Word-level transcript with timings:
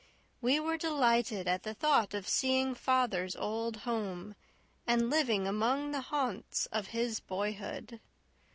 We 0.41 0.59
were 0.59 0.77
delighted 0.79 1.47
at 1.47 1.61
the 1.61 1.75
thought 1.75 2.15
of 2.15 2.27
seeing 2.27 2.73
father's 2.73 3.35
old 3.35 3.75
home, 3.85 4.33
and 4.87 5.11
living 5.11 5.45
among 5.47 5.91
the 5.91 6.01
haunts 6.01 6.65
of 6.71 6.87
his 6.87 7.19
boyhood. 7.19 7.99